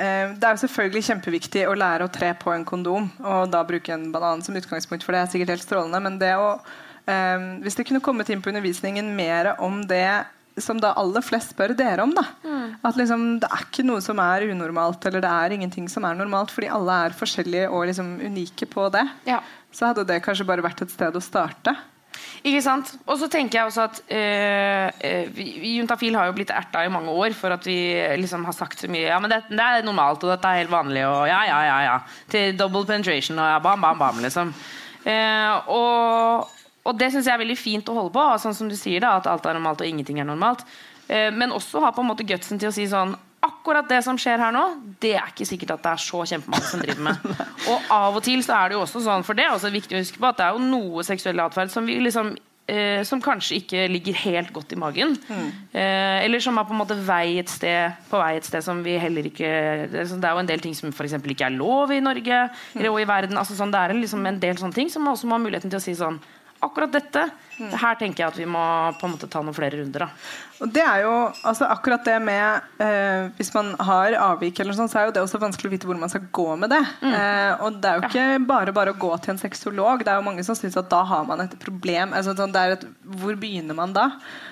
[0.00, 3.92] Det er jo selvfølgelig kjempeviktig å lære å tre på en kondom og da bruke
[3.92, 6.00] en banan som utgangspunkt, for det er sikkert helt strålende.
[6.00, 6.54] Men det å,
[7.04, 10.24] eh, hvis det kunne kommet inn på undervisningen mer om det
[10.60, 12.12] som da aller flest spør dere om.
[12.14, 12.24] da.
[12.84, 16.14] At liksom, Det er ikke noe som er unormalt, eller det er ingenting som er
[16.14, 19.06] normalt, fordi alle er forskjellige og liksom unike på det.
[19.26, 19.40] Ja.
[19.72, 21.76] Så hadde det kanskje bare vært et sted å starte.
[22.40, 22.92] Ikke sant?
[23.04, 26.92] Og så tenker jeg også at eh, eh, vi- Juntafil har jo blitt erta i
[26.92, 27.76] mange år for at vi
[28.20, 30.72] liksom har sagt så mye Ja, men det, det er normalt, og dette er helt
[30.72, 31.78] vanlig, og ja, ja, ja.
[31.88, 31.98] ja
[32.32, 34.54] Til double penetration og ja, bam, bam, bam, liksom.
[35.00, 36.50] Uh, og,
[36.84, 39.14] og det syns jeg er veldig fint å holde på, sånn som du sier, da,
[39.16, 40.64] at alt er normalt og ingenting er normalt.
[41.08, 43.14] Uh, men også ha på en måte gutsen til å si sånn
[43.60, 44.64] Akkurat det som skjer her nå,
[45.04, 47.32] det er ikke sikkert at det er så kjempemange som driver med.
[47.70, 49.98] Og av og til så er det jo også sånn, for det er også viktig
[49.98, 52.32] å huske på, at det er jo noe seksuell atferd som vi liksom
[52.70, 55.12] eh, som kanskje ikke ligger helt godt i magen.
[55.28, 58.80] Eh, eller som er på en måte vei et sted, på vei et sted som
[58.86, 59.52] vi heller ikke
[59.92, 62.00] Det er, sånn- det er jo en del ting som eksempel ikke er lov i
[62.00, 62.40] Norge
[62.74, 63.36] eller og i verden.
[63.36, 65.68] Altså sånn, det er liksom en del sånne ting som man også må ha muligheten
[65.70, 66.16] til å si sånn
[66.60, 67.22] Akkurat dette,
[67.56, 68.60] her tenker jeg at vi må
[69.00, 70.02] på en måte ta noen flere runder.
[70.04, 71.12] da Og det er jo
[71.48, 75.22] altså akkurat det med eh, Hvis man har avvik, eller sånt, så er jo det
[75.24, 76.82] også vanskelig å vite hvor man skal gå med det.
[77.00, 80.04] Eh, og det er jo ikke bare bare å gå til en sexolog.
[80.04, 82.12] Det er jo mange som syns at da har man et problem.
[82.16, 82.86] Altså, sånn, det er et,
[83.22, 84.10] hvor begynner man da?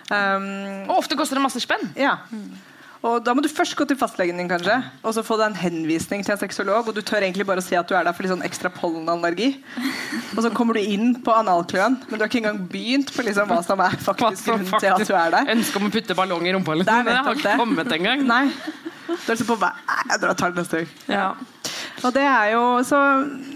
[0.09, 0.49] Um,
[0.89, 1.91] Og ofte koster det masse spenn.
[1.97, 2.17] ja.
[3.07, 4.75] Og Da må du først gå til fastlegen din, kanskje,
[5.07, 6.89] og så få deg en henvisning til en sexolog.
[6.91, 8.73] Og du tør egentlig bare å si at du er der for litt sånn ekstra
[8.75, 9.53] pollenallergi.
[10.37, 13.51] Og så kommer du inn på analkløen, men du har ikke engang begynt på liksom
[13.53, 15.53] hva som er faktisk grunnen til at du er der.
[15.55, 16.75] Ønsket om å putte ballong i rumpa.
[16.75, 17.07] Det Liksom.
[17.07, 18.27] Det har ikke kommet engang.
[18.27, 18.45] Nei.
[19.09, 19.71] Du er liksom på vei
[20.11, 20.91] Jeg drar og tar det neste gang.
[21.09, 21.29] Ja.
[22.07, 22.99] Og det er jo så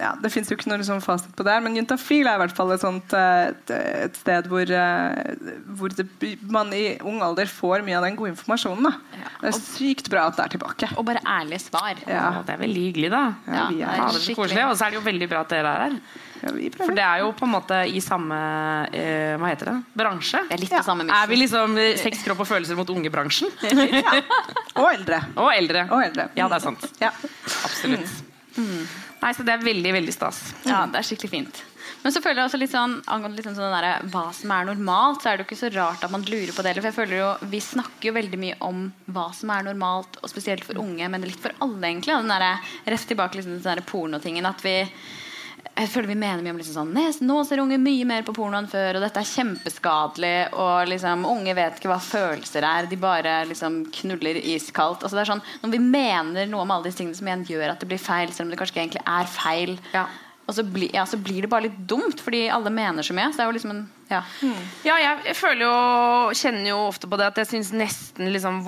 [0.01, 2.43] ja, Det fins jo ikke noe liksom fasit på det, her, men juntafil er i
[2.43, 3.73] hvert fall et, sånt, eh, et,
[4.09, 6.07] et sted hvor, eh, hvor det,
[6.51, 8.89] man i ung alder får mye av den gode informasjonen.
[8.89, 9.23] Da.
[9.45, 10.91] Det er sykt bra at det er tilbake.
[10.99, 11.95] Og bare ærlige svar.
[12.09, 13.23] Ja, Å, Det er veldig hyggelig, da.
[13.47, 14.67] ja, vi Ja, er, det er så koselig.
[14.69, 15.97] Og så er det jo veldig bra at dere er her.
[16.43, 18.39] ja, For det er jo på en måte i samme
[18.91, 19.77] eh, Hva heter det?
[20.03, 20.41] bransje.
[20.49, 20.81] Det er litt Ja.
[20.83, 23.53] det samme Er vi liksom eh, sex, kropp og følelser mot unge-bransjen?
[24.83, 25.23] Og eldre.
[25.37, 25.87] Og eldre.
[25.93, 26.29] Og eldre.
[26.39, 26.87] Ja, det er sant.
[27.03, 27.13] Ja.
[27.63, 28.32] Absolutt.
[28.57, 30.43] Nei, så det er veldig, veldig stas.
[30.67, 31.63] Ja, det er skikkelig fint.
[32.03, 34.67] Men så føler jeg også litt sånn angående litt sånn sånn der, hva som er
[34.67, 36.75] normalt, så er det jo ikke så rart at man lurer på det.
[36.79, 38.85] For jeg føler jo, Vi snakker jo veldig mye om
[39.15, 42.17] hva som er normalt, og spesielt for unge, men litt for alle, egentlig.
[42.17, 44.49] Den der, rett tilbake liksom, til den pornotingen.
[44.51, 44.77] At vi
[45.73, 48.59] jeg føler vi mener mye om liksom sånn Nå ser unge mye mer på porno
[48.61, 50.35] enn før, og dette er kjempeskadelig.
[50.61, 55.03] Og liksom, unge vet ikke hva følelser er, de bare liksom knuller iskaldt.
[55.07, 57.73] Altså, det er sånn, når vi mener noe om alle disse tingene som igjen gjør
[57.73, 60.05] at det blir feil, selv om det kanskje ikke egentlig er feil, Ja.
[60.47, 63.31] og så, bli, ja, så blir det bare litt dumt, fordi alle mener så mye.
[63.33, 63.83] Så det er jo liksom en
[64.13, 64.23] ja.
[64.85, 65.77] Ja, jeg, jeg føler jo
[66.37, 68.59] Kjenner jo ofte på det at jeg syns nesten liksom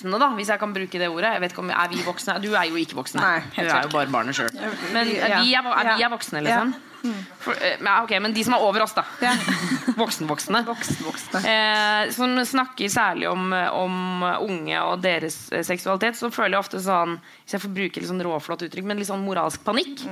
[0.00, 2.38] voksne, da, hvis jeg kan bruke det ordet Jeg vet ikke om Er vi voksne?
[2.42, 3.20] Du er jo ikke voksen.
[3.20, 4.48] Nei, du er jo bare barnet sjøl.
[4.94, 6.74] Men er vi, er, er vi er voksne, liksom?
[7.40, 9.04] For, eh, ok, men de som er over oss, da.
[10.00, 10.62] Voksenvoksne.
[10.68, 11.42] Voksen-voksne.
[11.48, 16.82] Eh, som snakker særlig om, om unge og deres eh, seksualitet, så føler jeg ofte
[16.84, 20.04] sånn Hvis jeg får bruke litt sånn råflott uttrykk, men litt sånn moralsk panikk.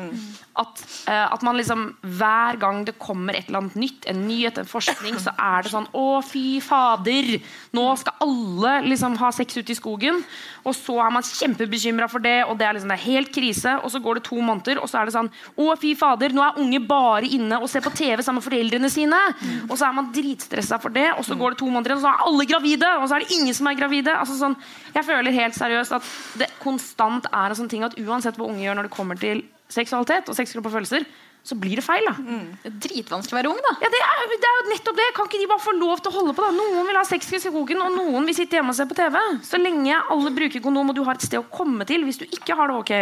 [0.59, 4.59] At, eh, at man liksom hver gang det kommer et eller annet nytt, en nyhet,
[4.59, 7.37] en forskning, så er det sånn Å, fy fader!
[7.77, 10.23] Nå skal alle liksom ha sex ute i skogen.
[10.67, 13.77] Og så er man kjempebekymra for det, og det er liksom det er helt krise.
[13.85, 16.35] Og så går det to måneder, og så er det sånn Å, fy fader!
[16.35, 19.21] Nå er unge bare inne og ser på TV sammen med foreldrene sine.
[19.67, 22.13] Og så er man dritstressa for det, og så går det to måneder, og så
[22.13, 22.91] er alle gravide!
[22.99, 24.15] Og så er det ingen som er gravide.
[24.15, 24.57] Altså sånn,
[24.95, 26.11] jeg føler helt seriøst at
[26.43, 29.45] det konstant er en sånn ting at uansett hva unge gjør når det kommer til
[29.73, 31.05] seksualitet og sexkropp følelser,
[31.47, 32.05] så blir det feil.
[32.05, 33.73] da Det er dritvanskelig å være ung, da.
[33.81, 35.07] ja, det er, det er jo nettopp det.
[35.17, 36.45] Kan ikke de bare få lov til å holde på?
[36.45, 36.51] da?
[36.59, 39.17] Noen vil ha sex i skogen, og noen vil sitte hjemme og se på TV.
[39.49, 42.27] Så lenge alle bruker kondom, og du har et sted å komme til hvis du
[42.29, 42.95] ikke har det ok.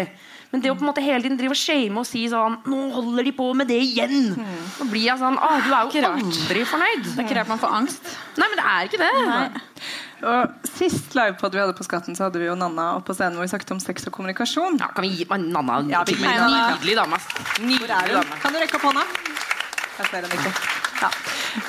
[0.52, 2.76] Men det å på en måte hele tiden drive og shame og si sånn Nå
[2.94, 4.28] holder de på med det igjen.
[4.38, 7.02] Nå blir jeg sånn Å, du er jo aldri fornøyd.
[7.02, 8.12] Det er ikke rart man får angst.
[8.38, 9.64] Nei, men det er ikke det.
[10.24, 13.36] Og Sist livepod vi hadde på Skatten, så hadde vi jo Nanna oppe på scenen
[13.36, 14.78] hvor vi snakket om sex og kommunikasjon.
[14.80, 16.24] Ja, kan vi gi meg Nanna Ja, vi til?
[16.24, 16.62] Nanna.
[16.76, 17.20] Nydelig dame.
[17.60, 18.40] Nydelig dame.
[18.42, 19.04] Kan du rekke opp hånda?
[19.96, 20.52] Jeg ser henne ikke.
[20.96, 21.10] Ja.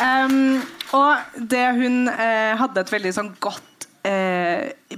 [0.03, 0.62] Um,
[0.95, 3.76] og det hun eh, hadde et veldig sånn godt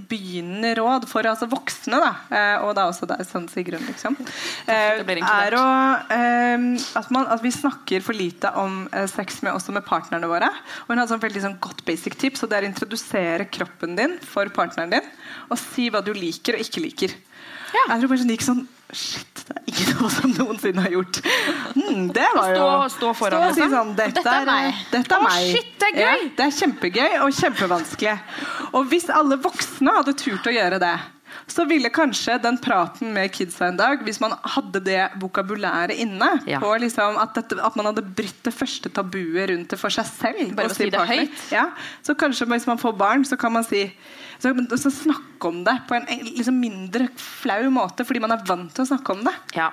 [0.10, 2.12] begynnende råd for altså voksne, da,
[2.64, 4.18] og det er også deg, sånn Sigrun, liksom,
[4.70, 5.66] eh, er å
[6.14, 6.66] eh,
[7.00, 10.50] at, man, at vi snakker for lite om eh, sex med, også med partnerne våre.
[10.86, 13.96] Og hun hadde sånn veldig sånn godt basic tips, og det er å introdusere kroppen
[14.00, 15.14] din for partneren din,
[15.50, 17.16] og si hva du liker og ikke liker.
[17.70, 19.68] Jeg tror bare sånn gikk sånn Shit, det er
[20.04, 21.20] noe som noensinne har gjort.
[21.76, 23.76] Mm, det var jo Stå- stå foran, og si liksom.
[23.78, 24.82] sånn, dette, Dette er meg.
[24.92, 25.54] Dette er Å, meg.
[25.54, 26.02] shit, det er gøy.
[26.02, 28.18] Ja, det er kjempegøy og kjempevanskelig.
[28.74, 30.98] Og hvis alle voksne hadde turt å gjøre det,
[31.50, 36.30] så ville kanskje den praten med kidsa en dag, hvis man hadde det vokabulæret inne,
[36.50, 36.60] Ja.
[36.62, 40.06] på liksom at, dette, at man hadde brutt det første tabuet rundt det for seg
[40.10, 41.44] selv Bare å si det høyt.
[41.54, 41.68] Ja,
[42.06, 43.92] så kanskje hvis man får barn, så kan man si
[44.40, 48.72] så, så snakke om det på en liksom mindre flau måte, fordi man er vant
[48.72, 49.34] til å snakke om det.
[49.58, 49.68] Ja.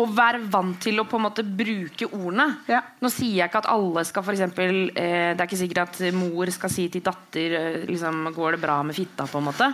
[0.00, 2.46] Og være vant til å på en måte bruke ordene.
[2.70, 2.80] Ja.
[3.04, 6.50] Nå sier jeg ikke at alle skal eksempel, eh, Det er ikke sikkert at mor
[6.54, 9.68] skal si til datter eh, liksom, 'Går det bra med fitta?' på en måte.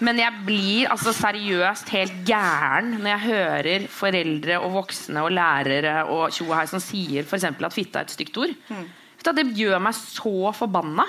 [0.00, 6.04] Men jeg blir altså seriøst helt gæren når jeg hører foreldre og voksne og lærere
[6.04, 8.52] og tjo her som sier eksempel at fitta er et stygt ord.
[8.68, 8.86] Mm.
[9.34, 11.06] det gjør meg så forbanna.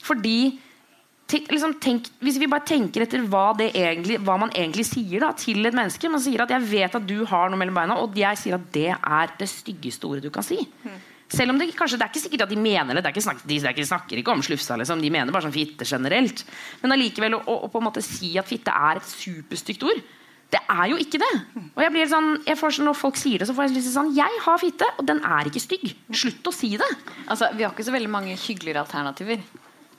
[0.00, 0.58] Fordi
[1.30, 5.22] tenk, liksom, tenk, Hvis vi bare tenker etter hva, det egentlig, hva man egentlig sier
[5.22, 7.96] da, til et menneske Man sier at 'jeg vet at du har noe mellom beina',
[8.02, 10.58] og jeg sier at det er det styggeste ordet du kan si.
[11.30, 13.04] Selv om det kanskje det er ikke sikkert at de mener det.
[13.04, 15.00] det er ikke snakk, de, er ikke, snakker ikke om slufsa, liksom.
[15.00, 16.44] de mener bare sånn fitte generelt.
[16.82, 20.02] Men allikevel å, å, å på en måte si at fitte er et superstygt ord,
[20.50, 21.30] det er jo ikke det.
[21.76, 23.86] Og jeg blir sånn, jeg får sånn, Når folk sier det, så får jeg lyst
[23.86, 25.92] til sånn Jeg har fitte, og den er ikke stygg.
[26.10, 26.88] Slutt å si det.
[27.30, 29.44] Altså, vi har ikke så veldig mange hyggeligere alternativer.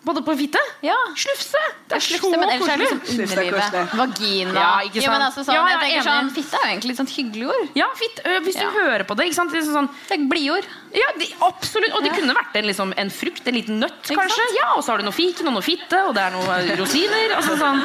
[0.04, 0.58] Både på fitte.
[0.82, 0.96] Ja.
[1.14, 1.60] Slufse!
[1.88, 3.02] Det er Slufse, så men ellers er det koselig.
[3.02, 3.62] liksom Slufse er underlivet.
[3.62, 4.00] koselig.
[4.00, 4.54] Vagina.
[4.58, 6.72] Ja, ikke Jo, men altså, sånn, Ja, jeg jeg er tenker sånn, Fitte er jo
[6.72, 7.68] egentlig et sånt hyggelig ord.
[7.78, 8.72] Ja, fitt, øh, hvis du Ja.
[8.82, 9.26] hører på det.
[9.30, 9.52] Ikke sant?
[9.52, 10.66] Det er sånn, Det er blidord.
[10.94, 11.94] Ja, de, absolutt.
[11.96, 12.18] Og det Ja.
[12.20, 14.36] kunne vært en, liksom, en frukt, en liten nøtt, Ikke kanskje.
[14.44, 14.58] sant?
[14.60, 17.36] Ja, Og så har du noe fiken og noe fitte, og det er noe rosiner.
[17.38, 17.82] Altså, sånn,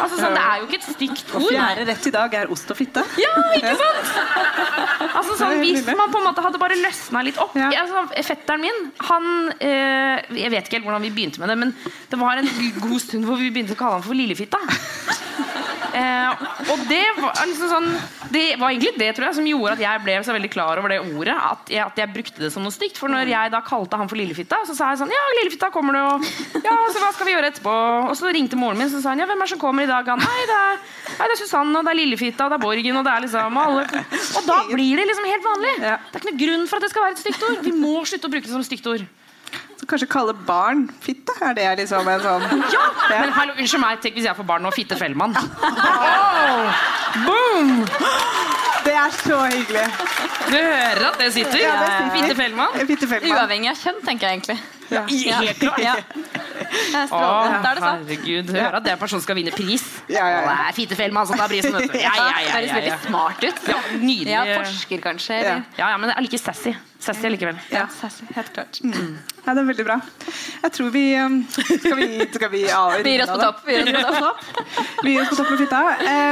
[0.00, 2.70] altså, sånn, det er jo ikke et stygt Og fjerde rett i dag er ost
[2.70, 3.04] og fitte.
[3.18, 5.12] Ja, ikke sant?
[5.16, 7.70] Altså, sånn, hvis man på en måte hadde bare løsna litt opp Ja.
[7.82, 11.74] altså, Fetteren min, han eh, Jeg vet ikke helt hvordan vi begynte med det, men
[12.10, 12.48] det var en
[12.80, 14.58] god stund hvor vi begynte å kalle han for Lillefitta.
[15.96, 17.86] Eh, og det var liksom sånn
[18.28, 20.92] Det var egentlig det tror jeg som gjorde at jeg ble så veldig klar over
[20.92, 21.36] det ordet.
[21.36, 23.00] At jeg, at jeg brukte det som noe stygt.
[23.00, 25.96] For når jeg da kalte han for Lillefitta, så sa jeg sånn Ja, Lillefitta, kommer
[25.96, 26.02] du?
[26.04, 27.76] Og ja, så hva skal vi gjøre etterpå?
[28.10, 29.90] Og så ringte moren min, så sa hun ja, hvem er det som kommer i
[29.90, 30.08] dag?
[30.12, 30.80] Han, nei, det er,
[31.16, 33.26] nei, det er Susanne, og det er Lillefitta, og det er Borgen, og det er
[33.26, 33.86] liksom alle.
[34.40, 35.74] Og da blir det liksom helt vanlig.
[35.80, 37.62] Det er ikke noe grunn for at det skal være et stygt ord.
[37.64, 39.06] Vi må slutte å bruke det som stygt ord.
[39.86, 41.30] Så kanskje kalle barn fitte?
[41.46, 42.42] Er det liksom en sånn
[42.74, 43.20] Ja, Ja.
[43.20, 45.36] Men hallo, unnskyld meg, tenk hvis jeg får barn og Fitte Fellmann.
[46.46, 46.72] Oh,
[47.26, 47.70] boom!
[48.84, 49.84] Det er så hyggelig.
[50.50, 51.58] Du hører at det sitter?
[51.62, 52.10] Ja, det sitter.
[52.18, 53.30] Fitte Fellmann.
[53.30, 54.58] Uavhengig av kjønn, tenker jeg egentlig.
[54.90, 55.02] Ja.
[55.40, 55.80] Helt klart.
[55.82, 55.94] Ja.
[56.06, 57.20] Det Å,
[57.50, 58.50] er herregud.
[58.50, 59.84] Du at den personen skal vinne pris.
[60.10, 60.40] Ja, ja, ja.
[60.40, 61.96] Og det er Fitte Fellmann som tar prisen, vet du.
[62.00, 63.62] Ja, ja, ja, Høres ja, veldig smart ut.
[63.70, 64.32] Ja, nydelig.
[64.32, 65.38] Ja, forsker kanskje.
[65.42, 65.56] Ja.
[65.78, 66.74] Ja, ja, men jeg liker sassy.
[67.06, 67.58] Sassy likevel.
[67.70, 68.80] Ja, sassy, helt klart.
[68.82, 70.00] Ja, det er veldig bra.
[70.62, 73.62] Jeg tror vi um, Skal vi, skal vi ja, Vi gir oss på topp.
[73.66, 74.44] Vi gir oss på topp.
[75.06, 75.82] Vi gir oss på topp med fitta.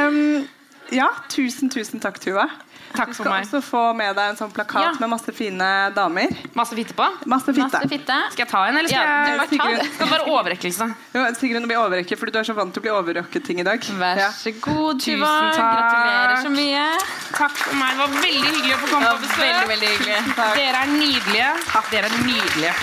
[0.08, 0.46] Um,
[0.94, 2.48] ja, tusen, tusen takk, Tuva.
[2.94, 3.42] Takk Du skal meg.
[3.46, 4.90] også få med deg en sånn plakat Ja.
[5.00, 6.28] med masse fine damer.
[6.54, 7.06] Masse fitte på.
[7.26, 7.66] Masse fitte.
[7.72, 8.18] Masse fitte.
[8.32, 9.84] Skal jeg ta en, eller skal Ja, jeg ta.
[9.96, 10.88] Skal bare overrekkelse.
[11.14, 13.58] Jo, Sigrun, du blir overrekke, fordi du er så vant til å bli overrøkket ting
[13.60, 13.80] i dag.
[13.98, 15.32] Vær så god, Tusen Tuva.
[15.54, 15.74] takk.
[15.74, 16.86] Gratulerer så mye.
[17.34, 17.90] Takk for meg.
[17.90, 19.42] Det var veldig hyggelig å få komme på besøk.
[19.42, 20.18] veldig, veldig hyggelig.
[20.54, 21.50] Dere er nydelige.
[21.90, 22.74] Dere er nydelige.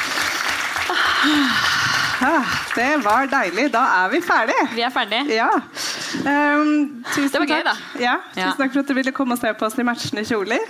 [2.21, 3.71] Ah, det var deilig.
[3.73, 4.67] Da er vi ferdige.
[4.75, 5.35] Vi er ferdige.
[5.35, 5.47] Ja.
[6.21, 7.73] Um, tusen Det var gøy, da.
[7.99, 8.51] Ja, tusen Ja.
[8.59, 10.61] takk for at du ville komme og se på oss i matchende kjoler.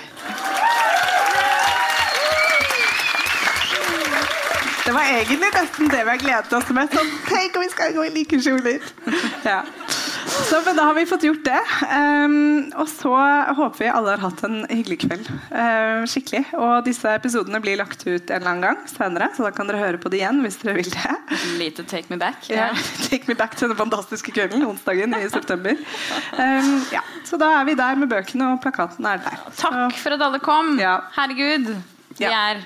[4.86, 6.90] Det var egentlig nesten det vi har gledet oss med.
[6.96, 8.80] Sånn, Tenk om vi skal gå i like kjoler!
[9.46, 9.62] Ja.
[10.27, 11.60] Så, men da har vi fått gjort det.
[11.91, 13.13] Um, og så
[13.57, 15.29] håper vi alle har hatt en hyggelig kveld.
[15.51, 16.43] Uh, skikkelig.
[16.57, 19.81] Og disse episodene blir lagt ut en eller annen gang senere, så da kan dere
[19.81, 21.15] høre på det igjen hvis dere vil det.
[21.62, 22.49] Lite take me back.
[22.51, 22.71] Ja.
[23.12, 25.79] Take me back til den fantastiske kvelden onsdagen i september.
[26.38, 27.01] Um, ja.
[27.27, 29.41] Så da er vi der med bøkene, og plakaten er der.
[29.57, 30.75] Takk for at alle kom.
[30.81, 30.99] Ja.
[31.17, 31.73] Herregud.
[32.19, 32.62] Vi er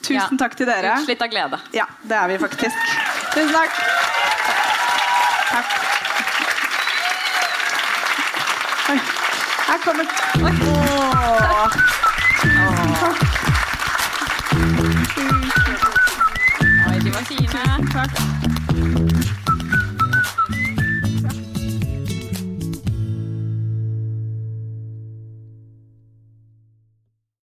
[0.00, 0.96] Tusen takk til dere.
[1.00, 1.60] utslitt av glede.
[1.76, 2.88] Ja, det er vi faktisk.
[3.34, 3.52] Tusen.
[3.52, 4.08] Takk.
[8.98, 10.04] Her kommer
[10.42, 10.52] Oi.
[10.66, 11.70] Åh.
[13.00, 13.16] Takk.
[16.88, 17.48] Oi, de var fine.
[17.92, 18.49] Takk.